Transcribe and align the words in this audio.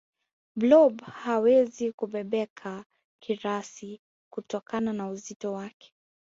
blob 0.55 1.01
hawezi 1.01 1.91
kubebeka 1.91 2.85
kirasi 3.21 4.01
kutokana 4.33 4.93
na 4.93 5.09
uzito 5.09 5.53
wake 5.53 5.93